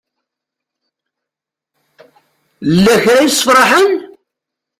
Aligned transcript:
Lakra 2.83 3.15
ysefrahen? 3.27 3.89